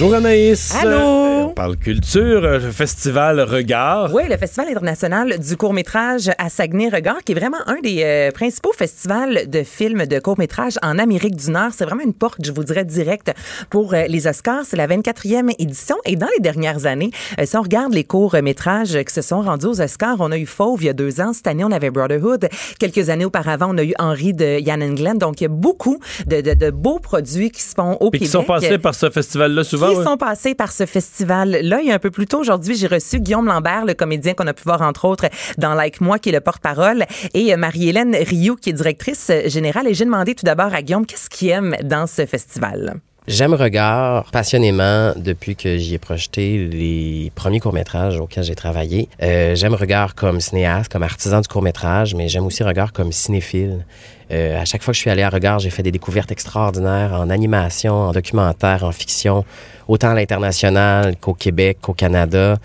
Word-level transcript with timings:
Bonjour 0.00 0.14
Anaïs. 0.14 0.74
Allô? 0.80 0.96
Euh, 0.96 1.40
On 1.44 1.48
parle 1.50 1.76
culture, 1.76 2.42
euh, 2.44 2.58
le 2.58 2.70
festival 2.70 3.38
Regard. 3.40 4.14
Oui, 4.14 4.22
le 4.30 4.36
Festival 4.38 4.68
international 4.70 5.38
du 5.38 5.56
court-métrage 5.58 6.30
à 6.38 6.48
Saguenay-Regard, 6.48 7.18
qui 7.22 7.32
est 7.32 7.34
vraiment 7.34 7.58
un 7.66 7.80
des 7.82 8.02
euh, 8.02 8.30
principaux 8.30 8.72
festivals 8.72 9.50
de 9.50 9.62
films 9.62 10.06
de 10.06 10.18
court-métrage 10.18 10.78
en 10.82 10.98
Amérique 10.98 11.36
du 11.36 11.50
Nord. 11.50 11.72
C'est 11.76 11.84
vraiment 11.84 12.02
une 12.04 12.14
porte, 12.14 12.38
je 12.42 12.50
vous 12.50 12.64
dirais, 12.64 12.86
directe 12.86 13.32
pour 13.68 13.92
euh, 13.92 14.04
les 14.08 14.26
Oscars. 14.26 14.62
C'est 14.64 14.76
la 14.78 14.86
24e 14.86 15.52
édition. 15.58 15.96
Et 16.06 16.16
dans 16.16 16.28
les 16.34 16.40
dernières 16.42 16.86
années, 16.86 17.10
euh, 17.38 17.44
si 17.44 17.56
on 17.58 17.62
regarde 17.62 17.92
les 17.92 18.04
courts-métrages 18.04 18.96
qui 19.04 19.12
se 19.12 19.20
sont 19.20 19.42
rendus 19.42 19.66
aux 19.66 19.82
Oscars, 19.82 20.16
on 20.20 20.30
a 20.32 20.38
eu 20.38 20.46
Fauve 20.46 20.82
il 20.82 20.86
y 20.86 20.90
a 20.90 20.94
deux 20.94 21.20
ans. 21.20 21.34
Cette 21.34 21.46
année, 21.46 21.64
on 21.64 21.72
avait 21.72 21.90
Brotherhood. 21.90 22.48
Quelques 22.78 23.10
années 23.10 23.26
auparavant, 23.26 23.66
on 23.74 23.76
a 23.76 23.82
eu 23.84 23.92
Henri 23.98 24.32
de 24.32 24.60
Yann 24.60 24.94
Glenn. 24.94 25.18
Donc, 25.18 25.40
il 25.42 25.44
y 25.44 25.46
a 25.46 25.50
beaucoup 25.50 25.98
de, 26.26 26.40
de- 26.40 26.54
de 26.54 26.70
beaux 26.70 27.00
produits 27.00 27.50
qui 27.50 27.60
se 27.62 27.74
font 27.74 27.98
au 28.00 28.08
Et 28.08 28.18
qui 28.18 28.24
Québec. 28.24 28.30
sont 28.30 28.44
passés 28.44 28.78
par 28.78 28.94
ce 28.94 29.10
festival-là 29.10 29.62
souvent. 29.64 29.89
Qui 29.90 29.98
ouais. 29.98 30.04
sont 30.04 30.16
passés 30.16 30.54
par 30.54 30.72
ce 30.72 30.86
festival-là. 30.86 31.80
Il 31.80 31.88
y 31.88 31.92
a 31.92 31.94
un 31.94 31.98
peu 31.98 32.10
plus 32.10 32.26
tôt 32.26 32.38
aujourd'hui, 32.38 32.74
j'ai 32.74 32.86
reçu 32.86 33.20
Guillaume 33.20 33.46
Lambert, 33.46 33.84
le 33.84 33.94
comédien 33.94 34.34
qu'on 34.34 34.46
a 34.46 34.52
pu 34.52 34.62
voir 34.64 34.82
entre 34.82 35.04
autres 35.04 35.26
dans 35.58 35.74
Like 35.74 36.00
Moi, 36.00 36.18
qui 36.18 36.30
est 36.30 36.32
le 36.32 36.40
porte-parole, 36.40 37.04
et 37.34 37.52
euh, 37.52 37.56
Marie-Hélène 37.56 38.14
Rioux, 38.14 38.56
qui 38.56 38.70
est 38.70 38.74
directrice 38.74 39.30
euh, 39.30 39.48
générale. 39.48 39.86
Et 39.86 39.94
j'ai 39.94 40.04
demandé 40.04 40.34
tout 40.34 40.44
d'abord 40.44 40.74
à 40.74 40.82
Guillaume 40.82 41.06
qu'est-ce 41.06 41.28
qu'il 41.30 41.48
aime 41.48 41.76
dans 41.82 42.06
ce 42.06 42.26
festival? 42.26 43.00
J'aime 43.32 43.54
Regard 43.54 44.24
passionnément 44.32 45.12
depuis 45.14 45.54
que 45.54 45.78
j'y 45.78 45.94
ai 45.94 45.98
projeté 45.98 46.66
les 46.66 47.30
premiers 47.36 47.60
courts-métrages 47.60 48.18
auxquels 48.18 48.42
j'ai 48.42 48.56
travaillé. 48.56 49.08
Euh, 49.22 49.54
j'aime 49.54 49.74
Regard 49.74 50.16
comme 50.16 50.40
cinéaste, 50.40 50.90
comme 50.90 51.04
artisan 51.04 51.40
du 51.40 51.46
court-métrage, 51.46 52.16
mais 52.16 52.26
j'aime 52.26 52.44
aussi 52.44 52.64
Regard 52.64 52.92
comme 52.92 53.12
cinéphile. 53.12 53.86
Euh, 54.32 54.60
à 54.60 54.64
chaque 54.64 54.82
fois 54.82 54.90
que 54.90 54.96
je 54.96 55.02
suis 55.02 55.10
allé 55.10 55.22
à 55.22 55.30
Regard, 55.30 55.60
j'ai 55.60 55.70
fait 55.70 55.84
des 55.84 55.92
découvertes 55.92 56.32
extraordinaires 56.32 57.12
en 57.12 57.30
animation, 57.30 57.94
en 57.94 58.10
documentaire, 58.10 58.82
en 58.82 58.90
fiction, 58.90 59.44
autant 59.86 60.08
à 60.08 60.14
l'international 60.14 61.14
qu'au 61.14 61.34
Québec, 61.34 61.78
qu'au 61.80 61.94
Canada. 61.94 62.58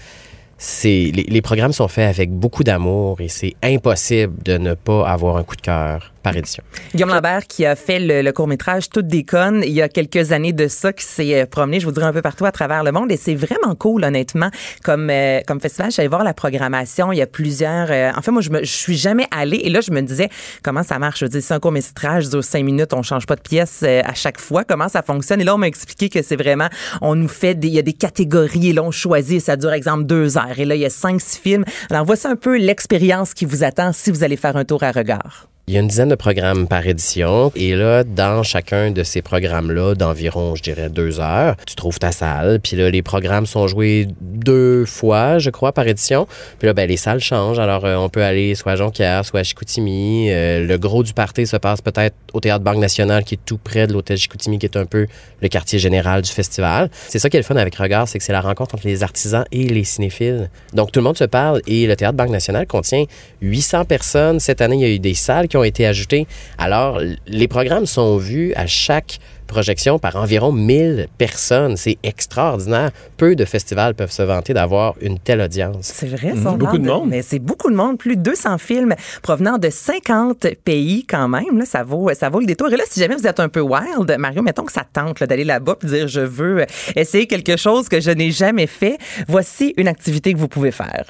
C'est, 0.58 1.11
les, 1.14 1.42
programmes 1.42 1.73
sont 1.73 1.89
faits 1.89 2.08
avec 2.08 2.31
beaucoup 2.31 2.64
d'amour 2.64 3.20
et 3.20 3.28
c'est 3.28 3.56
impossible 3.61 4.42
de 4.44 4.58
ne 4.58 4.73
pas 4.73 5.06
avoir 5.06 5.36
un 5.36 5.44
coup 5.44 5.58
de 5.58 5.61
cœur 5.61 6.14
par 6.23 6.36
édition. 6.36 6.64
Guillaume 6.95 7.09
Lambert, 7.09 7.45
qui 7.45 7.66
a 7.66 7.75
fait 7.75 8.00
le, 8.00 8.31
court-métrage 8.31 8.89
Toutes 8.89 9.06
des 9.06 9.23
connes 9.23 9.61
il 9.64 9.73
y 9.73 9.81
a 9.81 9.89
quelques 9.89 10.31
années 10.31 10.53
de 10.53 10.67
ça, 10.67 10.92
qui 10.92 11.03
s'est 11.03 11.42
euh, 11.42 11.45
promené, 11.45 11.80
je 11.80 11.86
vous 11.86 11.92
dirais, 11.92 12.08
un 12.08 12.14
peu 12.14 12.23
partout 12.23 12.45
à 12.45 12.52
travers 12.52 12.83
le 12.83 12.92
monde. 12.92 13.11
Et 13.11 13.17
c'est 13.17 13.36
vraiment 13.36 13.76
cool, 13.76 14.03
honnêtement, 14.03 14.50
comme, 14.83 15.09
euh, 15.11 15.42
comme 15.45 15.59
festival. 15.59 15.92
J'allais 15.92 16.08
voir 16.08 16.23
la 16.23 16.33
programmation. 16.33 17.11
Il 17.11 17.17
y 17.17 17.22
a 17.22 17.28
plusieurs. 17.28 17.92
euh, 17.92 18.11
en 18.16 18.22
fait, 18.22 18.31
moi, 18.31 18.42
je, 18.42 18.50
me, 18.50 18.59
je 18.64 18.72
suis 18.72 18.98
jamais 18.98 19.28
allée. 19.30 19.58
Et 19.58 19.70
là, 19.70 19.81
je 19.81 19.92
me 19.92 20.02
disais, 20.02 20.30
comment 20.64 20.83
ça 20.83 20.98
marche? 20.98 21.20
Je 21.20 21.26
dire, 21.28 21.44
c'est 21.44 21.53
un 21.53 21.59
court-métrage, 21.59 22.30
dure 22.30 22.44
cinq 22.44 22.64
minutes, 22.64 22.94
on 22.94 23.03
change 23.03 23.28
pas 23.28 23.36
de 23.36 23.42
pièce 23.42 23.81
euh, 23.83 24.02
à 24.03 24.16
chaque 24.16 24.39
fois. 24.39 24.64
Comment 24.64 24.89
ça 24.89 25.03
fonctionne? 25.03 25.42
Et 25.42 25.44
là, 25.44 25.53
on 25.53 25.59
m'a 25.59 25.67
expliqué 25.67 26.09
que 26.09 26.23
c'est 26.23 26.38
vraiment, 26.38 26.70
on 27.02 27.16
nous 27.16 27.28
fait 27.28 27.53
des, 27.53 27.67
il 27.67 27.73
y 27.76 27.80
a 27.80 27.83
des 27.83 27.94
catégories, 27.94 28.70
et 28.70 28.73
là, 28.73 28.81
on 28.81 28.92
choisit, 28.92 29.42
ça 29.42 29.58
dure, 29.58 29.73
exemple, 29.73 30.06
deux 30.06 30.38
heures. 30.38 30.45
Et 30.58 30.66
là, 30.66 30.76
il 30.76 30.82
y 30.82 30.86
a 30.86 30.90
cinq, 30.90 31.22
six 31.22 31.40
films. 31.40 31.66
Alors, 31.90 32.06
voici 32.06 32.28
un 32.28 32.36
peu 32.36 32.58
l'expérience 32.58 33.34
qui 33.34 33.46
vous 33.46 33.64
attend 33.64 33.92
si 33.94 34.12
vous 34.12 34.24
allez 34.24 34.38
faire 34.38 34.58
un 34.58 34.66
tour 34.66 34.84
à 34.84 34.92
regard. 34.92 35.50
Il 35.67 35.73
y 35.73 35.77
a 35.77 35.80
une 35.80 35.88
dizaine 35.88 36.09
de 36.09 36.16
programmes 36.16 36.67
par 36.67 36.85
édition. 36.85 37.52
Et 37.55 37.75
là, 37.75 38.03
dans 38.03 38.44
chacun 38.44 38.91
de 38.91 39.02
ces 39.02 39.23
programmes-là, 39.23 39.95
d'environ, 39.95 40.53
je 40.53 40.61
dirais, 40.61 40.89
deux 40.89 41.19
heures, 41.19 41.55
tu 41.66 41.73
trouves 41.73 41.97
ta 41.97 42.11
salle. 42.11 42.59
Puis 42.59 42.77
là, 42.77 42.91
les 42.91 43.02
programmes 43.02 43.47
sont 43.47 43.67
joués 43.67 44.08
deux 44.21 44.86
fois, 44.86 45.39
je 45.39 45.49
crois, 45.49 45.71
par 45.71 45.88
édition. 45.88 46.27
Puis 46.59 46.67
là, 46.67 46.75
ben, 46.75 46.88
les 46.88 46.97
salles 46.97 47.19
changent. 47.19 47.58
Alors, 47.58 47.83
euh, 47.83 47.95
on 47.95 48.09
peut 48.09 48.23
aller 48.23 48.53
soit 48.53 48.73
à 48.73 48.75
Jonquière, 48.75 49.25
soit 49.25 49.39
à 49.39 49.43
Chicoutimi. 49.43 50.27
Euh, 50.30 50.67
le 50.67 50.77
gros 50.77 51.02
du 51.02 51.14
party 51.14 51.48
se 51.48 51.58
passe 51.58 51.81
peut-être 51.81 52.15
au 52.33 52.39
Théâtre 52.39 52.64
Banque 52.64 52.77
Nationale, 52.77 53.23
qui 53.23 53.33
est 53.33 53.43
tout 53.43 53.58
près 53.58 53.87
de 53.87 53.93
l'hôtel 53.93 54.17
Chicoutimi, 54.17 54.59
qui 54.59 54.67
est 54.67 54.77
un 54.77 54.86
peu 54.86 55.08
le 55.42 55.48
quartier 55.48 55.80
général 55.80 56.21
du 56.21 56.30
festival. 56.30 56.92
C'est 57.08 57.17
ça 57.17 57.27
qui 57.27 57.37
est 57.37 57.39
le 57.39 57.43
fun 57.43 57.55
avec 57.55 57.73
Regard, 57.73 58.08
c'est 58.08 58.20
que 58.20 58.23
c'est 58.23 58.33
la 58.33 58.42
rencontre 58.42 58.75
entre 58.75 58.86
les 58.86 59.02
artisans 59.02 59.45
et 59.52 59.67
les 59.67 59.83
cinéphiles. 59.83 60.52
Donc, 60.73 60.92
tout 60.92 60.99
le 60.99 61.05
monde 61.05 61.17
se 61.17 61.23
parle 61.23 61.64
et 61.65 61.87
le 61.87 61.95
Théâtre 61.95 62.17
Banque 62.17 62.30
Nationale 62.30 62.67
contient 62.67 63.05
800 63.42 63.86
personnes. 63.86 64.39
Cette 64.39 64.61
année, 64.61 64.75
il 64.75 64.81
y 64.81 64.86
a 64.86 64.89
eu 64.89 64.99
des 64.99 65.15
salles 65.15 65.48
qui 65.48 65.55
ont 65.55 65.64
été 65.64 65.86
ajoutées. 65.86 66.27
Alors, 66.58 66.99
les 67.27 67.48
programmes 67.48 67.86
sont 67.86 68.17
vus 68.17 68.54
à 68.55 68.67
chaque 68.67 69.20
projection 69.45 69.99
par 69.99 70.16
environ 70.16 70.52
1000 70.52 71.08
personnes. 71.17 71.77
C'est 71.77 71.98
extraordinaire. 72.04 72.92
Peu 73.17 73.36
de 73.36 73.45
festivals 73.45 73.93
peuvent 73.95 74.11
se 74.11 74.21
vanter 74.21 74.54
d'avoir 74.54 74.95
une 75.02 75.20
telle 75.20 75.42
audience. 75.42 75.92
C'est 75.93 76.08
vrai, 76.08 76.33
ça. 76.36 76.52
Mhm. 76.52 76.58
Beaucoup 76.58 76.77
de 76.77 76.88
monde. 76.88 77.10
Mais 77.10 77.21
c'est 77.21 77.39
beaucoup 77.39 77.70
de 77.70 77.76
monde. 77.76 77.98
Plus 77.98 78.17
de 78.17 78.21
200 78.21 78.58
films 78.58 78.95
provenant 79.21 79.58
de 79.58 79.70
50 79.70 80.48
pays 80.64 81.05
quand 81.05 81.27
même. 81.27 81.58
Là, 81.58 81.66
ça, 81.66 81.83
vaut, 81.83 82.10
ça 82.14 82.30
vaut 82.30 82.39
le 82.39 82.45
détour. 82.45 82.72
Et 82.72 82.77
là, 82.77 82.83
si 82.89 82.99
jamais 82.99 83.16
vous 83.16 83.27
êtes 83.27 83.39
un 83.39 83.49
peu 83.49 83.61
wild, 83.61 84.16
Mario, 84.20 84.42
mettons 84.42 84.64
que 84.64 84.72
ça 84.72 84.83
tente 84.92 85.20
là, 85.20 85.27
d'aller 85.27 85.43
là-bas 85.43 85.76
et 85.83 85.87
dire 85.87 86.08
je 86.08 86.22
veux 86.22 86.66
essayer 86.95 87.27
quelque 87.27 87.58
chose 87.58 87.89
que 87.89 88.02
je 88.02 88.11
n'ai 88.11 88.32
jamais 88.32 88.67
fait. 88.67 88.98
Voici 89.27 89.73
une 89.77 89.87
activité 89.87 90.33
que 90.33 90.37
vous 90.37 90.48
pouvez 90.48 90.72
faire. 90.72 91.05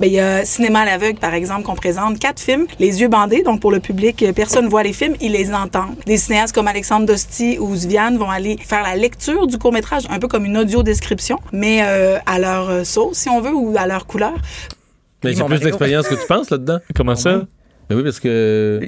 Ben, 0.00 0.06
il 0.06 0.12
y 0.12 0.20
a 0.20 0.44
Cinéma 0.44 0.80
à 0.80 0.84
l'aveugle, 0.84 1.18
par 1.18 1.34
exemple, 1.34 1.62
qu'on 1.62 1.74
présente 1.74 2.18
quatre 2.18 2.40
films, 2.40 2.66
les 2.78 3.00
yeux 3.00 3.08
bandés, 3.08 3.42
donc 3.42 3.60
pour 3.60 3.70
le 3.70 3.80
public, 3.80 4.22
euh, 4.22 4.32
personne 4.32 4.66
ne 4.66 4.70
voit 4.70 4.82
les 4.82 4.92
films, 4.92 5.14
ils 5.20 5.32
les 5.32 5.52
entendent. 5.52 5.96
Des 6.06 6.16
cinéastes 6.16 6.54
comme 6.54 6.68
Alexandre 6.68 7.06
Dosti 7.06 7.58
ou 7.58 7.74
Zviane 7.74 8.18
vont 8.18 8.30
aller 8.30 8.56
faire 8.58 8.82
la 8.82 8.96
lecture 8.96 9.46
du 9.46 9.58
court-métrage, 9.58 10.04
un 10.10 10.18
peu 10.18 10.28
comme 10.28 10.44
une 10.44 10.56
audio-description, 10.56 11.38
mais 11.52 11.80
euh, 11.82 12.18
à 12.26 12.38
leur 12.38 12.70
euh, 12.70 12.84
sauce, 12.84 13.18
si 13.18 13.28
on 13.28 13.40
veut, 13.40 13.54
ou 13.54 13.74
à 13.76 13.86
leur 13.86 14.06
couleur. 14.06 14.34
Mais 15.24 15.32
j'ai 15.32 15.42
Mon 15.42 15.48
plus 15.48 15.60
d'expérience 15.60 16.08
que 16.08 16.14
tu 16.14 16.26
penses 16.26 16.50
là-dedans. 16.50 16.78
Comment 16.94 17.16
ça? 17.16 17.42
Mais 17.90 17.96
oui, 17.96 18.02
parce 18.02 18.20
que. 18.20 18.80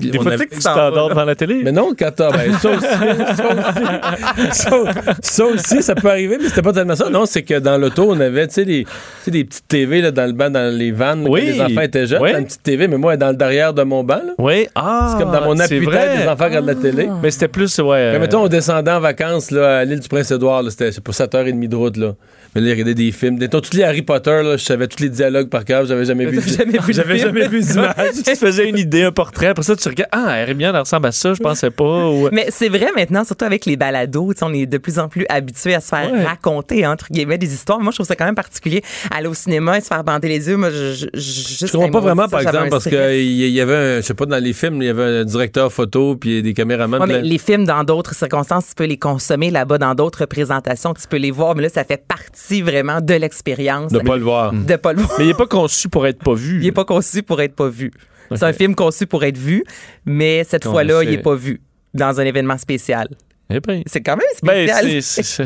Des 0.00 0.18
on 0.18 0.22
fois, 0.22 0.32
tu 0.38 0.58
t'endors 0.60 1.08
devant 1.10 1.24
la 1.24 1.34
télé? 1.34 1.60
Mais 1.64 1.72
non, 1.72 1.92
quand 1.98 2.10
t'as. 2.14 2.30
Ben, 2.32 2.52
ça 2.58 2.70
aussi. 2.70 2.86
Ça 2.86 4.76
aussi, 4.76 4.92
ça- 5.02 5.14
ça 5.22 5.44
aussi, 5.46 5.82
ça 5.82 5.94
peut 5.94 6.08
arriver, 6.10 6.38
mais 6.40 6.48
c'était 6.48 6.62
pas 6.62 6.72
tellement 6.72 6.96
ça. 6.96 7.08
Non, 7.10 7.26
c'est 7.26 7.42
que 7.42 7.58
dans 7.58 7.76
l'auto, 7.78 8.06
on 8.10 8.20
avait, 8.20 8.46
tu 8.48 8.54
sais, 8.54 8.64
des, 8.64 8.86
des 9.26 9.44
petites 9.44 9.68
TV 9.68 10.00
là, 10.00 10.10
dans 10.10 10.26
le 10.26 10.32
banc, 10.32 10.50
dans 10.50 10.74
les 10.74 10.92
vannes, 10.92 11.26
Oui. 11.28 11.40
quand 11.58 11.64
les 11.66 11.72
enfants 11.72 11.80
étaient 11.82 12.06
jeunes. 12.06 12.22
Oui. 12.22 12.30
Une 12.36 12.44
petite 12.46 12.62
TV, 12.62 12.88
mais 12.88 12.96
moi, 12.96 13.12
elle 13.12 13.16
est 13.16 13.20
dans 13.20 13.30
le 13.30 13.36
derrière 13.36 13.74
de 13.74 13.82
mon 13.82 14.02
banc. 14.04 14.14
là. 14.24 14.32
Oui. 14.38 14.66
Ah, 14.74 15.14
C'est 15.16 15.22
comme 15.24 15.32
dans 15.32 15.44
mon 15.44 15.54
vrai. 15.54 16.16
les 16.18 16.28
enfants 16.28 16.44
regardent 16.44 16.66
la 16.66 16.74
télé. 16.74 17.08
Mais 17.22 17.30
c'était 17.30 17.48
plus, 17.48 17.78
ouais. 17.78 17.96
euh, 17.96 18.12
Mais 18.12 18.18
mettons, 18.20 18.42
on 18.44 18.48
descendait 18.48 18.90
en 18.90 19.00
vacances 19.00 19.50
là, 19.50 19.78
à 19.78 19.84
l'île 19.84 20.00
du 20.00 20.08
Prince-Édouard, 20.08 20.62
c'était 20.70 20.92
c'est 20.92 21.02
pour 21.02 21.14
7h30 21.14 21.68
de 21.68 21.76
route. 21.76 21.96
Là. 21.96 22.12
Mais 22.54 22.60
là, 22.60 22.68
il 22.68 22.70
regardait 22.72 22.94
des 22.94 23.12
films. 23.12 23.38
Mettons, 23.38 23.60
tous 23.60 23.74
les 23.76 23.84
Harry 23.84 24.02
Potter, 24.02 24.42
là, 24.42 24.56
je 24.56 24.64
savais 24.64 24.88
tous 24.88 25.00
les 25.02 25.08
dialogues 25.08 25.48
par 25.48 25.64
cœur, 25.64 25.86
j'avais 25.86 26.04
jamais 26.04 26.26
vu. 26.30 26.40
jamais 26.40 26.78
vu 26.78 26.92
J'avais 26.92 27.18
jamais 27.18 27.46
vu 27.48 27.60
d'image. 27.60 27.94
tu 28.14 28.22
te 28.24 28.34
faisais 28.34 28.68
une 28.68 28.78
idée, 28.78 29.02
un 29.04 29.12
portrait. 29.12 29.46
Après 29.46 29.62
ça, 29.62 29.76
tu 29.76 29.88
regardes. 29.88 30.10
Ah, 30.12 30.36
elle 30.38 30.54
bien, 30.54 30.70
elle 30.74 30.80
ressemble 30.80 31.06
à 31.06 31.12
ça. 31.12 31.32
Je 31.34 31.40
pensais 31.40 31.70
pas. 31.70 32.08
ou- 32.08 32.28
Mais 32.32 32.46
c'est 32.50 32.68
vrai 32.68 32.88
maintenant, 32.96 33.24
surtout 33.24 33.44
avec 33.44 33.66
les 33.66 33.76
balados, 33.76 34.32
on 34.42 34.52
est 34.52 34.66
de 34.66 34.78
plus 34.78 34.98
en 34.98 35.08
plus 35.08 35.26
habitué 35.28 35.74
à 35.74 35.80
se 35.80 35.88
faire 35.88 36.10
Ouais. 36.12 36.24
raconter, 36.24 36.86
entre 36.86 37.06
guillemets, 37.10 37.38
des 37.38 37.52
histoires. 37.54 37.78
Moi, 37.80 37.92
je 37.92 37.96
trouve 37.98 38.06
ça 38.06 38.16
quand 38.16 38.24
même 38.24 38.34
particulier. 38.34 38.82
Aller 39.10 39.28
au 39.28 39.34
cinéma 39.34 39.78
et 39.78 39.80
se 39.80 39.86
faire 39.86 40.02
bander 40.02 40.28
les 40.28 40.48
yeux, 40.48 40.56
moi, 40.56 40.70
je, 40.70 40.94
je, 40.94 41.06
je, 41.14 41.66
Je 41.66 41.72
comprends 41.72 41.90
pas 41.90 42.00
vraiment, 42.00 42.26
par 42.28 42.40
exemple, 42.40 42.68
parce 42.70 42.84
qu'il 42.84 42.98
y, 43.22 43.48
y 43.50 43.60
avait, 43.60 43.74
un, 43.74 43.96
je 43.98 44.06
sais 44.06 44.14
pas, 44.14 44.26
dans 44.26 44.42
les 44.42 44.52
films, 44.52 44.82
il 44.82 44.86
y 44.86 44.88
avait 44.88 45.02
un 45.20 45.24
directeur 45.24 45.72
photo 45.72 46.16
puis 46.16 46.42
des 46.42 46.52
caméramans. 46.54 47.00
Ouais, 47.00 47.06
mais 47.06 47.22
les 47.22 47.38
films, 47.38 47.64
dans 47.64 47.84
d'autres 47.84 48.14
circonstances, 48.14 48.68
tu 48.70 48.74
peux 48.74 48.84
les 48.86 48.98
consommer 48.98 49.50
là-bas, 49.52 49.78
dans 49.78 49.94
d'autres 49.94 50.26
présentations, 50.26 50.94
tu 50.94 51.06
peux 51.08 51.16
les 51.18 51.30
voir, 51.30 51.54
mais 51.54 51.62
là, 51.62 51.68
ça 51.68 51.84
fait 51.84 52.02
partie 52.08 52.39
vraiment 52.62 53.00
de 53.00 53.14
l'expérience. 53.14 53.92
De 53.92 53.98
pas 54.00 54.16
le 54.16 54.22
voir. 54.22 54.52
De 54.52 54.76
pas 54.76 54.92
le 54.92 55.02
voir. 55.02 55.14
Mais 55.18 55.26
il 55.26 55.30
est 55.30 55.34
pas 55.34 55.46
conçu 55.46 55.88
pour 55.88 56.06
être 56.06 56.22
pas 56.22 56.34
vu. 56.34 56.60
Il 56.60 56.66
est 56.66 56.72
pas 56.72 56.84
conçu 56.84 57.22
pour 57.22 57.40
être 57.40 57.54
pas 57.54 57.68
vu. 57.68 57.90
C'est 58.34 58.44
un 58.44 58.52
film 58.52 58.74
conçu 58.74 59.06
pour 59.06 59.24
être 59.24 59.38
vu, 59.38 59.64
mais 60.06 60.44
cette 60.48 60.64
fois-là, 60.64 61.02
il 61.02 61.08
est 61.10 61.16
sait. 61.16 61.22
pas 61.22 61.34
vu 61.34 61.60
dans 61.94 62.20
un 62.20 62.24
événement 62.24 62.58
spécial. 62.58 63.08
Eh 63.52 63.58
ben, 63.58 63.82
C'est 63.86 64.00
quand 64.00 64.16
même 64.16 64.26
ben, 64.44 64.68
spécial. 64.68 64.84
c'est- 64.88 65.00
c'est 65.00 65.22
ça. 65.24 65.44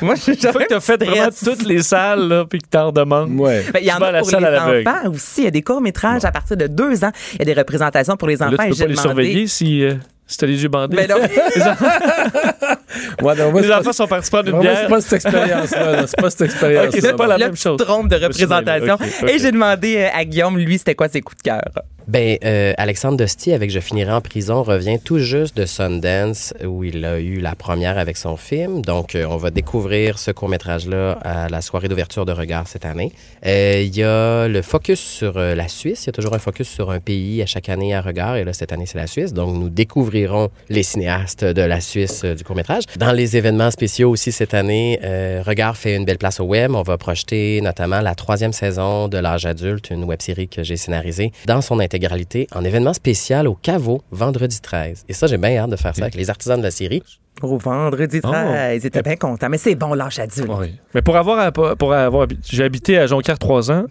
Moi, 0.02 0.14
je 0.16 0.32
Une 0.32 0.52
fois 0.52 0.62
que 0.64 0.68
t'as 0.68 0.80
fait 0.80 1.02
vraiment 1.02 1.30
toutes 1.30 1.64
les 1.64 1.82
salles, 1.82 2.28
là, 2.28 2.44
puis 2.44 2.58
que 2.58 2.68
t'en 2.68 2.92
demandes. 2.92 3.30
Ouais. 3.40 3.64
Ben, 3.72 3.78
il 3.80 3.86
y 3.86 3.92
en 3.92 3.96
a 4.02 4.12
la 4.12 4.18
pour 4.18 4.28
salle 4.28 4.44
à 4.44 4.50
les 4.74 4.82
enfants 4.86 5.10
aussi. 5.10 5.40
Il 5.40 5.44
y 5.44 5.46
a 5.46 5.50
des 5.50 5.62
courts-métrages 5.62 6.26
à 6.26 6.30
partir 6.30 6.58
de 6.58 6.66
deux 6.66 7.04
ans. 7.04 7.10
Il 7.32 7.38
y 7.38 7.42
a 7.42 7.44
des 7.46 7.54
représentations 7.54 8.18
pour 8.18 8.28
les 8.28 8.42
enfants. 8.42 8.50
Là, 8.58 8.66
et 8.66 8.70
tu 8.72 8.72
peux 8.72 8.76
j'ai 8.76 8.84
pas 8.84 8.88
les 8.88 8.94
demandé- 8.96 9.08
surveiller 9.08 9.46
si, 9.46 9.82
euh, 9.82 9.94
si 10.28 10.36
t'as 10.36 10.46
les 10.46 10.62
yeux 10.62 10.68
bandés. 10.68 10.96
Ben 10.96 11.08
non. 11.08 11.16
Ouais, 13.22 13.34
non, 13.34 13.50
moi, 13.50 13.60
les 13.60 13.70
enfants 13.72 13.92
sont 13.92 14.06
partis 14.06 14.30
prendre 14.30 14.48
une 14.48 14.54
moi, 14.54 14.62
bière. 14.62 14.78
c'est 14.82 14.88
pas 14.88 15.00
cette 15.00 15.12
expérience-là. 15.14 15.92
là. 15.92 16.06
C'est 16.06 16.20
pas 16.20 16.30
cette 16.30 16.40
expérience. 16.42 16.94
Ok, 16.94 17.00
c'est 17.00 17.16
pas 17.16 17.26
la 17.26 17.38
même 17.38 17.56
chose. 17.56 17.76
te 17.78 17.82
trompes 17.84 18.08
de 18.08 18.16
représentation. 18.16 18.94
Ok, 18.94 19.00
ok. 19.22 19.30
Et 19.30 19.38
j'ai 19.38 19.52
demandé 19.52 19.96
euh, 19.98 20.08
à 20.18 20.24
Guillaume, 20.24 20.58
lui, 20.58 20.78
c'était 20.78 20.94
quoi 20.94 21.08
ses 21.08 21.20
coups 21.20 21.38
de 21.38 21.42
cœur? 21.42 21.62
Ben, 22.08 22.38
euh, 22.42 22.72
Alexandre 22.78 23.18
Dosti, 23.18 23.52
avec 23.52 23.70
Je 23.70 23.80
finirai 23.80 24.10
en 24.12 24.22
prison, 24.22 24.62
revient 24.62 24.98
tout 24.98 25.18
juste 25.18 25.54
de 25.54 25.66
Sundance, 25.66 26.54
où 26.64 26.82
il 26.82 27.04
a 27.04 27.20
eu 27.20 27.38
la 27.38 27.54
première 27.54 27.98
avec 27.98 28.16
son 28.16 28.38
film. 28.38 28.80
Donc, 28.80 29.14
euh, 29.14 29.26
on 29.28 29.36
va 29.36 29.50
découvrir 29.50 30.18
ce 30.18 30.30
court-métrage-là 30.30 31.18
à 31.20 31.50
la 31.50 31.60
soirée 31.60 31.86
d'ouverture 31.88 32.24
de 32.24 32.32
regard 32.32 32.66
cette 32.66 32.86
année. 32.86 33.12
Euh, 33.44 33.82
Il 33.84 33.94
y 33.94 34.02
a 34.02 34.48
le 34.48 34.62
focus 34.62 35.00
sur 35.00 35.38
la 35.38 35.68
Suisse. 35.68 36.04
Il 36.04 36.06
y 36.06 36.08
a 36.08 36.12
toujours 36.12 36.32
un 36.32 36.38
focus 36.38 36.66
sur 36.66 36.90
un 36.90 36.98
pays 36.98 37.42
à 37.42 37.46
chaque 37.46 37.68
année 37.68 37.94
à 37.94 38.00
regard. 38.00 38.36
Et 38.36 38.44
là, 38.44 38.54
cette 38.54 38.72
année, 38.72 38.86
c'est 38.86 38.96
la 38.96 39.06
Suisse. 39.06 39.34
Donc, 39.34 39.54
nous 39.54 39.68
découvrirons 39.68 40.48
les 40.70 40.84
cinéastes 40.84 41.44
de 41.44 41.60
la 41.60 41.82
Suisse 41.82 42.24
du 42.24 42.42
court-métrage. 42.42 42.84
Dans 42.96 43.12
les 43.12 43.36
événements 43.36 43.70
spéciaux 43.70 44.08
aussi 44.08 44.32
cette 44.32 44.54
année, 44.54 44.98
Regard 45.44 45.76
fait 45.76 45.94
une 45.94 46.06
belle 46.06 46.16
place 46.16 46.40
au 46.40 46.44
web. 46.44 46.74
On 46.74 46.82
va 46.82 46.96
projeter 46.96 47.60
notamment 47.60 48.00
la 48.00 48.14
troisième 48.14 48.54
saison 48.54 49.08
de 49.08 49.18
L'âge 49.18 49.44
adulte, 49.44 49.90
une 49.90 50.04
web-série 50.04 50.48
que 50.48 50.62
j'ai 50.62 50.78
scénarisée 50.78 51.32
dans 51.44 51.60
son 51.60 51.78
intégralité 52.02 52.46
en 52.54 52.64
événement 52.64 52.92
spécial 52.92 53.48
au 53.48 53.54
Caveau 53.54 54.02
vendredi 54.10 54.60
13. 54.60 55.04
Et 55.08 55.12
ça, 55.12 55.26
j'ai 55.26 55.36
bien 55.36 55.56
hâte 55.56 55.70
de 55.70 55.76
faire 55.76 55.94
ça 55.94 56.02
avec 56.02 56.14
les 56.14 56.30
artisans 56.30 56.56
de 56.58 56.62
la 56.62 56.70
série. 56.70 57.02
Au 57.42 57.58
vendredi 57.58 58.20
13, 58.20 58.82
ils 58.82 58.86
étaient 58.86 59.02
bien 59.02 59.16
contents. 59.16 59.48
Mais 59.48 59.58
c'est 59.58 59.74
bon, 59.74 59.94
l'âge 59.94 60.18
adulte. 60.18 60.48
Oui. 60.58 60.74
Mais 60.94 61.02
pour 61.02 61.16
avoir, 61.16 61.52
pour 61.52 61.92
avoir 61.92 62.26
j'ai 62.48 62.64
habité 62.64 62.98
à 62.98 63.06
Jonquière 63.06 63.38
trois 63.38 63.70
ans. 63.70 63.84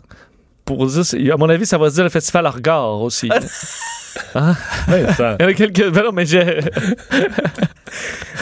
Pour 0.66 0.86
dire, 0.86 1.34
à 1.34 1.38
mon 1.38 1.48
avis, 1.50 1.66
ça 1.66 1.78
va 1.78 1.90
se 1.90 1.96
dire 1.96 2.04
le 2.04 2.10
festival 2.10 2.46
à 2.46 2.50
regard 2.50 3.02
aussi. 3.02 3.30
Ouais, 4.34 5.14
ça- 5.16 5.36
Il 5.40 5.44
y 5.44 5.46
en 5.46 5.50
a 5.50 5.54
quelques. 5.54 5.92
Ben 5.92 6.04
non, 6.06 6.12
mais 6.12 6.26
j'ai. 6.26 6.42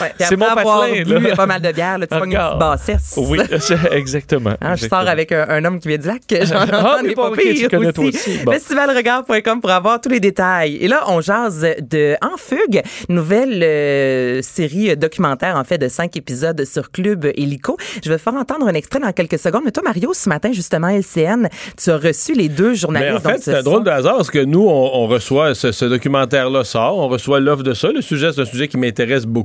Ouais, 0.00 0.12
C'est 0.18 0.36
mon 0.36 0.46
avoir 0.46 0.80
patelin, 0.82 1.02
bu 1.20 1.26
là. 1.28 1.36
pas 1.36 1.46
mal 1.46 1.62
de 1.62 1.72
bière, 1.72 1.98
là, 1.98 2.06
tu 2.06 2.18
pognes 2.18 2.32
une 2.32 2.38
petite 2.38 2.58
bassesse. 2.58 3.14
Oui, 3.16 3.38
exactement. 3.92 4.54
Hein, 4.60 4.74
je 4.76 4.86
sors 4.88 5.06
avec 5.08 5.32
un, 5.32 5.46
un 5.48 5.64
homme 5.64 5.78
qui 5.80 5.88
vient 5.88 5.98
du 5.98 6.06
lac. 6.06 6.22
J'en 6.42 6.56
Ah, 6.72 6.98
ai 7.02 7.06
mais 7.08 7.14
pas 7.14 7.30
pire 7.32 7.54
tu 7.54 7.68
connais 7.68 7.92
toi 7.92 8.04
aussi. 8.04 8.16
aussi. 8.16 8.38
Bon. 8.44 8.52
Festivalregard.com 8.52 9.60
pour 9.60 9.70
avoir 9.70 10.00
tous 10.00 10.08
les 10.10 10.20
détails. 10.20 10.76
Et 10.76 10.88
là, 10.88 11.04
on 11.08 11.20
jase 11.20 11.66
de 11.80 12.14
En 12.22 12.36
Fugue, 12.36 12.82
nouvelle 13.08 13.62
euh, 13.62 14.42
série 14.42 14.96
documentaire, 14.96 15.56
en 15.56 15.64
fait, 15.64 15.78
de 15.78 15.88
cinq 15.88 16.16
épisodes 16.16 16.64
sur 16.64 16.90
Club 16.90 17.26
Hélico. 17.34 17.76
Je 18.04 18.10
vais 18.10 18.18
faire 18.18 18.34
entendre 18.34 18.66
un 18.68 18.74
extrait 18.74 19.00
dans 19.00 19.12
quelques 19.12 19.38
secondes. 19.38 19.62
Mais 19.64 19.70
toi, 19.72 19.82
Mario, 19.84 20.12
ce 20.14 20.28
matin, 20.28 20.52
justement, 20.52 20.88
LCN, 20.88 21.48
tu 21.82 21.90
as 21.90 21.96
reçu 21.98 22.34
les 22.34 22.48
deux 22.48 22.70
Mais 22.70 22.74
journalistes. 22.74 23.26
en 23.26 23.30
fait, 23.30 23.38
ce 23.38 23.44
c'est 23.52 23.56
un 23.58 23.62
drôle 23.62 23.84
de 23.84 23.90
hasard 23.90 24.16
parce 24.16 24.30
que 24.30 24.38
nous, 24.44 24.66
on, 24.66 24.90
on 24.94 25.06
reçoit 25.06 25.54
ce, 25.54 25.72
ce 25.72 25.84
documentaire-là 25.84 26.64
sort, 26.64 26.98
on 26.98 27.08
reçoit 27.08 27.40
l'offre 27.40 27.62
de 27.62 27.74
ça. 27.74 27.90
Le 27.92 28.00
sujet, 28.02 28.30
c'est 28.34 28.40
un 28.42 28.44
sujet 28.44 28.68
qui 28.68 28.76
m'intéresse 28.76 29.24
beaucoup. 29.24 29.35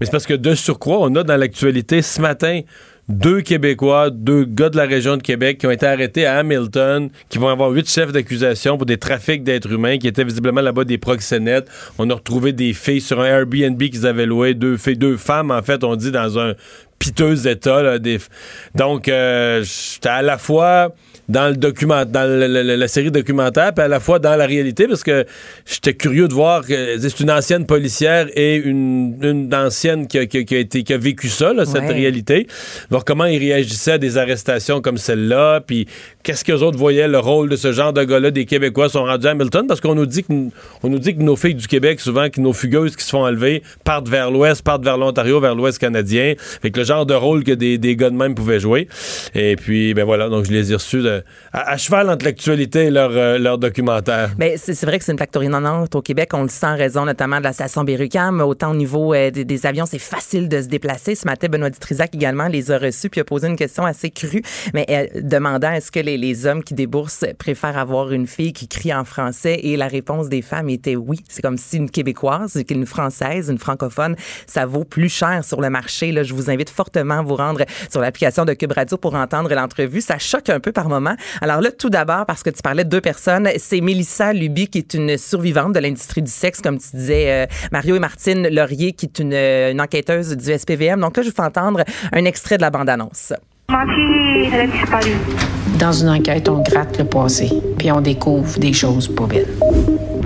Mais 0.00 0.06
c'est 0.06 0.10
parce 0.10 0.26
que 0.26 0.34
de 0.34 0.54
surcroît, 0.54 0.98
on 1.00 1.14
a 1.14 1.22
dans 1.22 1.36
l'actualité 1.36 2.02
ce 2.02 2.20
matin 2.20 2.60
deux 3.08 3.40
Québécois, 3.40 4.10
deux 4.10 4.44
gars 4.44 4.70
de 4.70 4.76
la 4.76 4.84
région 4.84 5.16
de 5.16 5.22
Québec 5.22 5.58
qui 5.58 5.66
ont 5.66 5.70
été 5.70 5.86
arrêtés 5.86 6.24
à 6.24 6.38
Hamilton, 6.38 7.10
qui 7.28 7.38
vont 7.38 7.48
avoir 7.48 7.70
huit 7.70 7.88
chefs 7.88 8.12
d'accusation 8.12 8.76
pour 8.76 8.86
des 8.86 8.96
trafics 8.96 9.42
d'êtres 9.42 9.72
humains, 9.72 9.98
qui 9.98 10.06
étaient 10.06 10.24
visiblement 10.24 10.60
là-bas 10.60 10.84
des 10.84 10.98
proxénètes. 10.98 11.68
On 11.98 12.08
a 12.10 12.14
retrouvé 12.14 12.52
des 12.52 12.72
filles 12.72 13.00
sur 13.00 13.20
un 13.20 13.26
Airbnb 13.26 13.82
qu'ils 13.82 14.06
avaient 14.06 14.26
loué, 14.26 14.54
deux 14.54 14.76
filles, 14.76 14.96
deux 14.96 15.16
femmes, 15.16 15.50
en 15.50 15.62
fait, 15.62 15.84
on 15.84 15.96
dit, 15.96 16.12
dans 16.12 16.38
un 16.38 16.54
piteux 16.98 17.48
état. 17.48 17.82
là, 17.82 17.98
des... 17.98 18.18
Donc, 18.74 19.08
euh, 19.08 19.64
à 20.04 20.22
la 20.22 20.38
fois 20.38 20.94
dans 21.28 21.48
le 21.48 21.56
document, 21.56 22.04
dans 22.04 22.24
le- 22.28 22.46
le- 22.48 22.62
le- 22.62 22.76
la 22.76 22.88
série 22.88 23.10
documentaire, 23.10 23.72
puis 23.72 23.84
à 23.84 23.88
la 23.88 24.00
fois 24.00 24.18
dans 24.18 24.34
la 24.36 24.44
réalité, 24.46 24.86
parce 24.88 25.04
que 25.04 25.24
j'étais 25.64 25.94
curieux 25.94 26.28
de 26.28 26.34
voir 26.34 26.66
que 26.66 26.98
c'est 26.98 27.20
une 27.20 27.30
ancienne 27.30 27.64
policière 27.64 28.26
et 28.34 28.56
une, 28.56 29.16
une 29.22 29.54
ancienne 29.54 30.06
qui 30.06 30.18
a, 30.18 30.26
qui 30.26 30.38
a- 30.38 30.42
qui 30.44 30.56
a 30.56 30.58
été, 30.58 30.82
qui 30.82 30.92
a 30.92 30.98
vécu 30.98 31.28
ça, 31.28 31.52
là, 31.52 31.64
cette 31.64 31.82
Ouais. 31.82 31.92
réalité. 31.92 32.46
Voir 32.90 33.04
comment 33.04 33.24
ils 33.26 33.38
réagissaient 33.38 33.92
à 33.92 33.98
des 33.98 34.18
arrestations 34.18 34.80
comme 34.80 34.98
celle-là, 34.98 35.60
puis 35.60 35.86
qu'est-ce 36.22 36.44
que 36.44 36.52
les 36.52 36.62
autres 36.62 36.78
voyaient 36.78 37.08
le 37.08 37.18
rôle 37.18 37.48
de 37.48 37.56
ce 37.56 37.72
genre 37.72 37.92
de 37.92 38.04
gars-là, 38.04 38.30
des 38.30 38.44
Québécois 38.44 38.88
sont 38.88 39.04
rendus 39.04 39.26
à 39.26 39.30
Hamilton, 39.30 39.66
parce 39.66 39.80
qu'on 39.80 39.94
nous 39.94 40.06
dit 40.06 40.24
que 40.24 40.32
nous 40.32 40.98
dit 40.98 41.16
que 41.16 41.22
nos 41.22 41.36
filles 41.36 41.54
du 41.54 41.66
Québec, 41.66 42.00
souvent, 42.00 42.28
que 42.28 42.40
nos 42.40 42.52
fugueuses 42.52 42.96
qui 42.96 43.04
se 43.04 43.10
font 43.10 43.24
enlever, 43.24 43.62
partent 43.84 44.08
vers 44.08 44.30
l'ouest, 44.30 44.62
partent 44.62 44.84
vers 44.84 44.98
l'Ontario, 44.98 45.40
vers 45.40 45.54
l'ouest 45.54 45.78
canadien. 45.78 46.34
Fait 46.38 46.70
que 46.70 46.78
le 46.78 46.84
genre 46.84 47.06
de 47.06 47.14
rôle 47.14 47.44
que 47.44 47.52
des, 47.52 47.78
des 47.78 47.96
gars 47.96 48.10
de 48.10 48.16
même 48.16 48.34
pouvaient 48.34 48.60
jouer. 48.60 48.88
Et 49.34 49.56
puis, 49.56 49.94
ben 49.94 50.04
voilà, 50.04 50.28
donc 50.28 50.46
je 50.46 50.52
les 50.52 50.72
ai 50.72 50.74
reçus 50.74 51.02
de- 51.02 51.22
à, 51.52 51.76
cheval 51.76 52.10
entre 52.10 52.24
l'actualité 52.24 52.84
et 52.86 52.90
leur, 52.90 53.10
euh, 53.12 53.38
leur 53.38 53.58
documentaire. 53.58 54.30
Ben, 54.36 54.56
c'est 54.56 54.80
vrai 54.84 54.98
que 54.98 55.04
c'est 55.04 55.12
une 55.12 55.16
plaque 55.16 55.30
tournante 55.30 55.94
au 55.94 56.02
Québec. 56.02 56.30
On 56.34 56.42
le 56.42 56.48
sent 56.48 56.66
en 56.66 56.76
raison 56.76 57.04
notamment 57.04 57.38
de 57.38 57.44
la 57.44 57.52
station 57.52 57.84
Bérucam. 57.84 58.40
Autant 58.40 58.70
au 58.70 58.74
niveau 58.74 59.14
euh, 59.14 59.30
des, 59.30 59.66
avions, 59.66 59.86
c'est 59.86 59.98
facile 59.98 60.48
de 60.48 60.60
se 60.60 60.68
déplacer. 60.68 61.14
Ce 61.14 61.26
matin, 61.26 61.48
Benoît 61.48 61.70
Dutrisac 61.70 62.14
également 62.14 62.48
les 62.48 62.70
a 62.70 62.78
reçus 62.78 63.08
puis 63.08 63.20
a 63.20 63.24
posé 63.24 63.48
une 63.48 63.56
question 63.56 63.84
assez 63.84 64.10
crue, 64.10 64.42
mais 64.74 64.86
euh, 64.90 65.20
demandant 65.20 65.72
est-ce 65.72 65.90
que 65.90 66.00
les, 66.00 66.11
les 66.16 66.46
hommes 66.46 66.62
qui 66.64 66.74
déboursent 66.74 67.24
préfèrent 67.38 67.78
avoir 67.78 68.12
une 68.12 68.26
fille 68.26 68.52
qui 68.52 68.68
crie 68.68 68.92
en 68.92 69.04
français 69.04 69.60
et 69.62 69.76
la 69.76 69.86
réponse 69.86 70.28
des 70.28 70.42
femmes 70.42 70.68
était 70.68 70.96
oui. 70.96 71.20
C'est 71.28 71.42
comme 71.42 71.58
si 71.58 71.76
une 71.76 71.90
Québécoise, 71.90 72.56
une 72.72 72.86
Française, 72.86 73.48
une 73.48 73.58
francophone, 73.58 74.16
ça 74.46 74.66
vaut 74.66 74.84
plus 74.84 75.08
cher 75.08 75.44
sur 75.44 75.60
le 75.60 75.70
marché. 75.70 76.12
Là, 76.12 76.22
je 76.22 76.34
vous 76.34 76.50
invite 76.50 76.70
fortement 76.70 77.20
à 77.20 77.22
vous 77.22 77.36
rendre 77.36 77.62
sur 77.90 78.00
l'application 78.00 78.44
de 78.44 78.54
Cube 78.54 78.72
Radio 78.72 78.96
pour 78.96 79.14
entendre 79.14 79.54
l'entrevue. 79.54 80.00
Ça 80.00 80.18
choque 80.18 80.48
un 80.48 80.60
peu 80.60 80.72
par 80.72 80.88
moment. 80.88 81.14
Alors 81.40 81.60
là, 81.60 81.70
tout 81.70 81.90
d'abord, 81.90 82.26
parce 82.26 82.42
que 82.42 82.50
tu 82.50 82.62
parlais 82.62 82.84
de 82.84 82.88
deux 82.88 83.00
personnes, 83.00 83.48
c'est 83.58 83.80
Mélissa 83.80 84.32
Luby, 84.32 84.68
qui 84.68 84.78
est 84.78 84.94
une 84.94 85.16
survivante 85.18 85.74
de 85.74 85.78
l'industrie 85.78 86.22
du 86.22 86.30
sexe, 86.30 86.60
comme 86.60 86.78
tu 86.78 86.96
disais, 86.96 87.30
euh, 87.30 87.46
Mario 87.70 87.96
et 87.96 88.00
Martine 88.00 88.48
Laurier, 88.48 88.92
qui 88.92 89.06
est 89.06 89.18
une, 89.18 89.32
euh, 89.34 89.76
enquêteuse 89.78 90.36
du 90.36 90.52
SPVM. 90.52 91.00
Donc 91.00 91.16
là, 91.16 91.22
je 91.22 91.28
vous 91.28 91.34
fais 91.34 91.42
entendre 91.42 91.84
un 92.12 92.24
extrait 92.24 92.56
de 92.56 92.62
la 92.62 92.70
bande-annonce. 92.70 93.32
Ma 93.70 93.84
fille, 93.86 94.50
elle 94.52 94.60
a 94.60 94.66
disparu. 94.66 95.12
Dans 95.82 95.90
une 95.90 96.10
enquête, 96.10 96.48
on 96.48 96.62
gratte 96.62 96.96
le 96.98 97.04
passé, 97.04 97.50
puis 97.76 97.90
on 97.90 98.00
découvre 98.00 98.56
des 98.60 98.72
choses 98.72 99.08
pas 99.08 99.24
belles. 99.24 99.48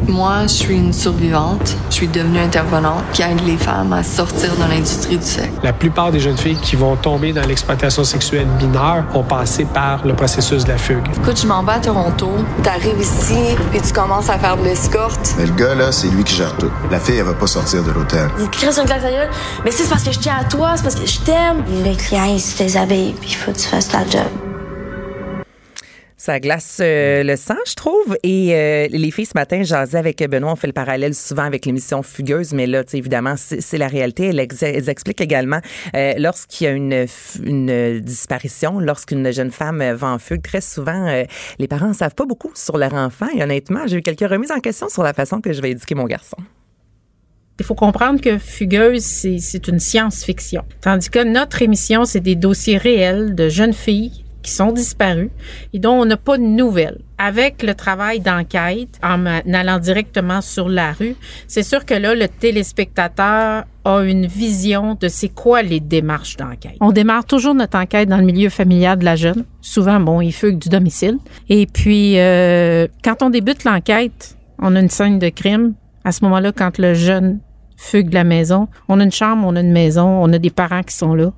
Moi, 0.07 0.43
je 0.43 0.49
suis 0.49 0.77
une 0.77 0.93
survivante. 0.93 1.75
Je 1.89 1.95
suis 1.95 2.09
devenue 2.09 2.41
intervenante 2.41 3.03
qui 3.15 3.23
aide 3.23 3.41
les 3.47 3.57
femmes 3.57 3.95
à 3.95 4.03
sortir 4.03 4.51
de 4.55 4.71
l'industrie 4.71 5.17
du 5.17 5.25
sexe. 5.25 5.49
La 5.63 5.73
plupart 5.73 6.13
des 6.13 6.21
jeunes 6.21 6.37
filles 6.37 6.59
qui 6.61 6.77
vont 6.77 6.95
tomber 6.97 7.33
dans 7.33 7.47
l'exploitation 7.47 8.05
sexuelle 8.05 8.47
mineure 8.61 9.07
ont 9.15 9.23
passé 9.23 9.65
par 9.65 10.07
le 10.07 10.13
processus 10.13 10.65
de 10.65 10.69
la 10.69 10.77
fugue. 10.77 11.09
Écoute, 11.23 11.41
je 11.41 11.47
m'en 11.47 11.63
vais 11.63 11.73
à 11.73 11.79
Toronto. 11.79 12.29
T'arrives 12.63 13.01
ici, 13.01 13.57
puis 13.71 13.81
tu 13.81 13.95
commences 13.95 14.29
à 14.29 14.39
faire 14.39 14.59
de 14.59 14.65
l'escorte. 14.65 15.37
Mais 15.39 15.47
le 15.47 15.55
gars, 15.55 15.75
là, 15.75 15.91
c'est 15.91 16.09
lui 16.09 16.23
qui 16.23 16.35
gère 16.35 16.55
tout. 16.59 16.71
La 16.91 17.01
fille, 17.01 17.17
elle 17.17 17.25
va 17.25 17.33
pas 17.33 17.47
sortir 17.47 17.83
de 17.83 17.93
l'hôtel. 17.93 18.29
Il 18.39 18.51
te 18.51 18.59
crée 18.59 18.69
un 18.79 18.85
claque. 18.85 19.31
Mais 19.65 19.71
c'est 19.71 19.89
parce 19.89 20.03
que 20.03 20.13
je 20.13 20.19
tiens 20.19 20.37
à 20.39 20.45
toi, 20.45 20.73
c'est 20.77 20.83
parce 20.83 20.97
que 20.97 21.07
je 21.07 21.19
t'aime. 21.21 21.65
Les 21.83 21.97
clients, 21.97 22.27
ils 22.27 22.41
se 22.41 22.59
déshabillent, 22.59 23.15
puis 23.19 23.31
il 23.31 23.37
faut 23.37 23.53
que 23.53 23.57
tu 23.57 23.69
fasses 23.69 23.89
ta 23.89 24.01
job. 24.01 24.46
Ça 26.27 26.41
glace 26.41 26.79
euh, 26.81 27.23
le 27.23 27.37
sang, 27.37 27.55
je 27.69 27.75
trouve. 27.75 28.19
Et 28.25 28.53
euh, 28.53 28.89
les 28.91 29.13
filles, 29.13 29.27
ce 29.27 29.37
matin, 29.37 29.63
jasaient 29.63 29.97
avec 29.97 30.29
Benoît. 30.29 30.51
On 30.51 30.57
fait 30.57 30.67
le 30.67 30.73
parallèle 30.73 31.15
souvent 31.15 31.45
avec 31.45 31.67
l'émission 31.67 32.03
Fugueuse, 32.03 32.53
mais 32.53 32.67
là, 32.67 32.83
évidemment, 32.95 33.37
c'est 33.37 33.79
la 33.79 33.87
réalité. 33.87 34.31
Elles, 34.31 34.41
ex- 34.41 34.61
expliquent 34.65 35.21
également 35.21 35.61
euh, 35.95 36.15
lorsqu'il 36.19 36.65
y 36.65 36.69
a 36.69 36.73
une, 36.73 38.01
disparition, 38.01 38.81
lorsqu'une 38.81 39.33
jeune 39.33 39.53
femme 39.53 39.93
va 39.93 40.09
en 40.09 40.19
fugue, 40.19 40.43
très 40.43 40.61
souvent, 40.61 41.23
les 41.61 41.69
parents 41.69 41.91
ne 41.91 41.95
savent 41.95 42.17
pas 42.17 42.27
beaucoup 42.27 42.51
sur 42.57 42.77
leur 42.77 42.95
enfant. 42.95 43.29
Et 43.37 43.45
honnêtement, 43.45 43.87
j'ai 43.87 43.99
eu 43.99 44.03
quelques 44.03 44.29
remises 44.29 44.51
en 44.51 44.59
question 44.59 44.89
sur 44.89 45.05
la 45.05 45.13
façon 45.13 45.41
que 45.41 45.53
je 45.53 45.63
vais 45.63 45.71
éduquer 45.71 45.95
mon 45.95 46.07
garçon. 46.07 46.39
Il 47.61 47.65
faut 47.65 47.77
comprendre 47.77 48.21
que 48.21 48.37
Fugueuse, 48.37 49.05
c'est 49.05 49.69
une 49.69 49.79
science-fiction. 49.79 50.65
Tandis 50.81 51.09
que 51.09 51.23
notre 51.23 51.63
émission, 51.63 52.05
c'est 52.05 52.19
des 52.19 52.35
dossiers 52.35 52.79
réels 52.79 53.37
de 53.37 53.49
jeunes 53.49 53.73
filles 53.73 54.25
qui 54.47 54.53
sont 54.53 54.73
disparues 54.73 55.31
et 55.75 55.79
dont 55.81 55.93
on 55.93 56.05
n'a 56.05 56.17
pas 56.17 56.39
de 56.39 56.45
nouvelles. 56.45 57.01
Avec 57.19 57.63
le 57.63 57.75
travail 57.75 58.21
d'enquête, 58.21 59.01
en 59.03 59.27
allant 59.27 59.79
directement 59.79 60.41
sur 60.41 60.69
la 60.69 60.93
rue, 60.93 61.17
c'est 61.49 61.63
sûr 61.63 61.85
que 61.85 61.95
là, 61.95 62.15
le 62.15 62.29
téléspectateur 62.29 63.65
a 63.85 64.01
une 64.03 64.27
vision 64.27 64.97
de 65.01 65.09
c'est 65.09 65.31
quoi 65.31 65.63
les 65.63 65.81
démarches 65.81 66.37
d'enquête. 66.37 66.77
On 66.81 66.93
démarre 66.93 67.25
toujours 67.25 67.55
notre 67.55 67.79
enquête 67.79 68.09
dans 68.09 68.19
le 68.19 68.25
milieu 68.25 68.49
familial 68.49 68.99
de 68.99 69.05
la 69.05 69.17
jeune. 69.17 69.45
Souvent, 69.61 69.99
bon, 69.99 70.21
il 70.21 70.33
fugue 70.33 70.59
du 70.59 70.69
domicile. 70.69 71.19
Et 71.49 71.67
puis, 71.67 72.19
euh, 72.19 72.87
quand 73.03 73.23
on 73.23 73.31
débute 73.31 73.65
l'enquête, 73.65 74.37
on 74.59 74.77
a 74.77 74.81
une 74.81 74.91
scène 74.91 75.19
de 75.19 75.29
crime. 75.29 75.75
À 76.05 76.13
ce 76.13 76.23
moment-là, 76.25 76.53
quand 76.53 76.79
le 76.79 76.95
jeune 76.95 77.41
fugue 77.77 78.11
de 78.11 78.15
la 78.15 78.25
maison, 78.25 78.69
on 78.89 79.01
a 79.01 79.05
une 79.05 79.13
chambre, 79.13 79.45
on 79.47 79.57
a 79.57 79.61
une 79.61 79.73
maison, 79.73 80.07
on 80.07 80.33
a 80.33 80.39
des 80.39 80.51
parents 80.51 80.83
qui 80.83 80.95
sont 80.95 81.15
là. 81.15 81.33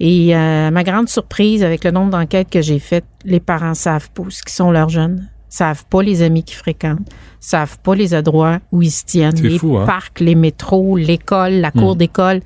Et 0.00 0.34
euh, 0.34 0.68
à 0.68 0.70
ma 0.70 0.82
grande 0.84 1.08
surprise, 1.08 1.62
avec 1.62 1.84
le 1.84 1.90
nombre 1.90 2.10
d'enquêtes 2.10 2.50
que 2.50 2.60
j'ai 2.60 2.78
faites, 2.78 3.04
les 3.24 3.40
parents 3.40 3.74
savent 3.74 4.10
pas 4.10 4.24
ce 4.28 4.42
qui 4.42 4.52
sont 4.52 4.70
leurs 4.70 4.88
jeunes, 4.88 5.28
savent 5.48 5.84
pas 5.86 6.02
les 6.02 6.22
amis 6.22 6.42
qu'ils 6.42 6.56
fréquentent, 6.56 7.08
savent 7.40 7.78
pas 7.78 7.94
les 7.94 8.14
endroits 8.14 8.58
où 8.72 8.82
ils 8.82 8.90
se 8.90 9.04
tiennent, 9.04 9.40
les 9.40 9.58
fou, 9.58 9.78
hein? 9.78 9.86
parcs, 9.86 10.20
les 10.20 10.34
métros, 10.34 10.96
l'école, 10.96 11.54
la 11.54 11.70
cour 11.70 11.94
d'école. 11.96 12.40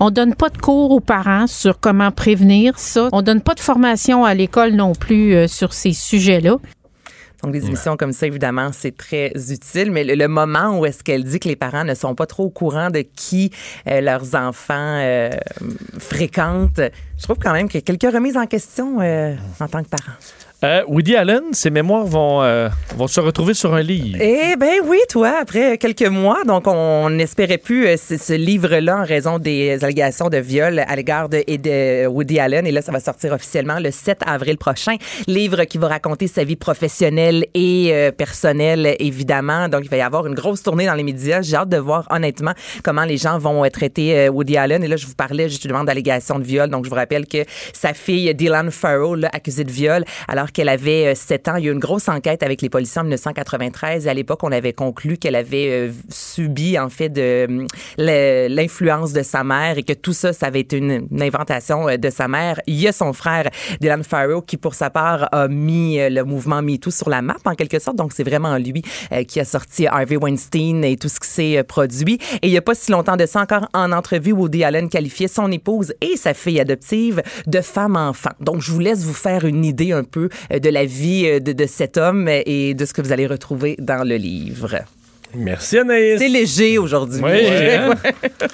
On 0.00 0.10
donne 0.10 0.34
pas 0.34 0.48
de 0.48 0.56
cours 0.56 0.90
aux 0.92 1.00
parents 1.00 1.46
sur 1.46 1.78
comment 1.78 2.10
prévenir 2.10 2.78
ça. 2.78 3.08
On 3.12 3.20
donne 3.20 3.42
pas 3.42 3.54
de 3.54 3.60
formation 3.60 4.24
à 4.24 4.32
l'école 4.34 4.72
non 4.72 4.92
plus 4.94 5.34
euh, 5.34 5.46
sur 5.46 5.74
ces 5.74 5.92
sujets-là. 5.92 6.56
Donc, 7.42 7.52
des 7.52 7.66
émissions 7.66 7.96
comme 7.96 8.12
ça, 8.12 8.26
évidemment, 8.26 8.70
c'est 8.72 8.96
très 8.96 9.32
utile. 9.50 9.90
Mais 9.90 10.04
le, 10.04 10.14
le 10.14 10.28
moment 10.28 10.78
où 10.78 10.86
est-ce 10.86 11.02
qu'elle 11.02 11.24
dit 11.24 11.40
que 11.40 11.48
les 11.48 11.56
parents 11.56 11.84
ne 11.84 11.94
sont 11.94 12.14
pas 12.14 12.26
trop 12.26 12.44
au 12.44 12.50
courant 12.50 12.90
de 12.90 13.00
qui 13.00 13.50
euh, 13.86 14.00
leurs 14.00 14.34
enfants 14.34 14.98
euh, 15.00 15.30
fréquentent, 15.98 16.80
je 17.18 17.22
trouve 17.22 17.38
quand 17.38 17.52
même 17.52 17.68
qu'il 17.68 17.80
y 17.80 17.82
a 17.82 17.96
quelques 17.96 18.12
remises 18.12 18.36
en 18.36 18.46
question 18.46 19.00
euh, 19.00 19.34
en 19.60 19.68
tant 19.68 19.82
que 19.82 19.88
parent. 19.88 20.12
Euh, 20.62 20.82
Woody 20.88 21.16
Allen, 21.16 21.42
ses 21.52 21.70
mémoires 21.70 22.04
vont, 22.04 22.42
euh, 22.42 22.68
vont 22.94 23.06
se 23.06 23.20
retrouver 23.20 23.54
sur 23.54 23.74
un 23.74 23.82
livre. 23.82 24.18
Eh 24.20 24.56
ben 24.56 24.80
oui, 24.84 24.98
toi, 25.08 25.38
après 25.40 25.78
quelques 25.78 26.06
mois, 26.06 26.44
donc 26.46 26.66
on 26.66 27.08
n'espérait 27.08 27.56
plus 27.56 27.86
euh, 27.86 27.96
ce, 27.96 28.34
livre-là 28.34 28.98
en 28.98 29.04
raison 29.04 29.38
des 29.38 29.82
allégations 29.82 30.28
de 30.28 30.36
viol 30.36 30.78
à 30.86 30.96
l'égard 30.96 31.30
de, 31.30 31.42
de 31.48 32.06
Woody 32.06 32.38
Allen. 32.38 32.66
Et 32.66 32.72
là, 32.72 32.82
ça 32.82 32.92
va 32.92 33.00
sortir 33.00 33.32
officiellement 33.32 33.78
le 33.78 33.90
7 33.90 34.18
avril 34.26 34.58
prochain. 34.58 34.96
Livre 35.26 35.64
qui 35.64 35.78
va 35.78 35.88
raconter 35.88 36.26
sa 36.26 36.44
vie 36.44 36.56
professionnelle 36.56 37.46
et 37.54 37.90
euh, 37.92 38.12
personnelle, 38.12 38.96
évidemment. 38.98 39.68
Donc, 39.68 39.82
il 39.84 39.90
va 39.90 39.96
y 39.96 40.00
avoir 40.00 40.26
une 40.26 40.34
grosse 40.34 40.62
tournée 40.62 40.86
dans 40.86 40.94
les 40.94 41.02
médias. 41.02 41.42
J'ai 41.42 41.56
hâte 41.56 41.68
de 41.68 41.76
voir, 41.76 42.06
honnêtement, 42.10 42.52
comment 42.82 43.04
les 43.04 43.16
gens 43.16 43.38
vont 43.38 43.64
euh, 43.64 43.68
traiter 43.68 44.16
euh, 44.16 44.28
Woody 44.28 44.56
Allen. 44.56 44.82
Et 44.84 44.88
là, 44.88 44.96
je 44.96 45.06
vous 45.06 45.14
parlais 45.14 45.48
justement 45.48 45.84
d'allégations 45.84 46.38
de 46.38 46.44
viol. 46.44 46.68
Donc, 46.68 46.84
je 46.84 46.90
vous 46.90 46.96
rappelle 46.96 47.26
que 47.26 47.44
sa 47.72 47.94
fille, 47.94 48.34
Dylan 48.34 48.70
Farrow, 48.70 49.16
accusée 49.32 49.64
de 49.64 49.70
viol, 49.70 50.04
alors 50.28 50.49
qu'elle 50.52 50.68
avait 50.68 51.08
euh, 51.08 51.14
7 51.14 51.48
ans, 51.48 51.56
il 51.56 51.64
y 51.64 51.68
a 51.68 51.70
eu 51.70 51.74
une 51.74 51.80
grosse 51.80 52.08
enquête 52.08 52.42
avec 52.42 52.62
les 52.62 52.68
policiers 52.70 53.00
en 53.00 53.04
1993. 53.04 54.08
À 54.08 54.14
l'époque, 54.14 54.40
on 54.42 54.52
avait 54.52 54.72
conclu 54.72 55.16
qu'elle 55.16 55.36
avait 55.36 55.68
euh, 55.70 55.90
subi, 56.08 56.78
en 56.78 56.88
fait, 56.88 57.08
de 57.08 57.66
le- 57.98 58.48
l'influence 58.48 59.12
de 59.12 59.22
sa 59.22 59.44
mère 59.44 59.78
et 59.78 59.82
que 59.82 59.92
tout 59.92 60.12
ça, 60.12 60.32
ça 60.32 60.46
avait 60.46 60.60
été 60.60 60.76
une, 60.78 61.06
une 61.10 61.22
inventation 61.22 61.88
euh, 61.88 61.96
de 61.96 62.10
sa 62.10 62.28
mère. 62.28 62.60
Il 62.66 62.80
y 62.80 62.88
a 62.88 62.92
son 62.92 63.12
frère, 63.12 63.48
Dylan 63.80 64.04
Farrow, 64.04 64.42
qui, 64.42 64.56
pour 64.56 64.74
sa 64.74 64.90
part, 64.90 65.28
a 65.32 65.48
mis 65.48 65.98
euh, 66.00 66.08
le 66.10 66.24
mouvement 66.24 66.62
MeToo 66.62 66.90
sur 66.90 67.08
la 67.10 67.22
map, 67.22 67.36
en 67.44 67.54
quelque 67.54 67.78
sorte. 67.78 67.96
Donc, 67.96 68.12
c'est 68.14 68.24
vraiment 68.24 68.56
lui 68.56 68.82
euh, 69.12 69.24
qui 69.24 69.40
a 69.40 69.44
sorti 69.44 69.86
Harvey 69.86 70.16
Weinstein 70.16 70.84
et 70.84 70.96
tout 70.96 71.08
ce 71.08 71.20
qui 71.20 71.28
s'est 71.28 71.58
euh, 71.58 71.62
produit. 71.64 72.18
Et 72.42 72.46
il 72.48 72.50
n'y 72.50 72.56
a 72.58 72.62
pas 72.62 72.74
si 72.74 72.90
longtemps 72.92 73.16
de 73.16 73.26
ça, 73.26 73.40
encore 73.40 73.68
en 73.74 73.92
entrevue, 73.92 74.32
Woody 74.32 74.64
Allen 74.64 74.88
qualifiait 74.88 75.28
son 75.28 75.50
épouse 75.52 75.92
et 76.00 76.16
sa 76.16 76.34
fille 76.34 76.60
adoptive 76.60 77.22
de 77.46 77.60
femme-enfant. 77.60 78.30
Donc, 78.40 78.60
je 78.62 78.70
vous 78.72 78.78
laisse 78.80 79.04
vous 79.04 79.14
faire 79.14 79.44
une 79.44 79.64
idée 79.64 79.92
un 79.92 80.04
peu 80.04 80.24
euh, 80.24 80.28
de 80.50 80.68
la 80.70 80.84
vie 80.84 81.26
euh, 81.26 81.40
de, 81.40 81.52
de 81.52 81.66
cet 81.66 81.96
homme 81.96 82.28
et 82.28 82.74
de 82.74 82.84
ce 82.84 82.92
que 82.92 83.02
vous 83.02 83.12
allez 83.12 83.26
retrouver 83.26 83.76
dans 83.78 84.06
le 84.06 84.16
livre. 84.16 84.78
Merci 85.34 85.78
Anaïs. 85.78 86.18
C'est 86.18 86.28
léger 86.28 86.78
aujourd'hui. 86.78 87.20
Oui, 87.22 87.46
hein? 87.46 87.94